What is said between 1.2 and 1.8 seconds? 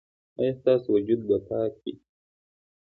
به پاک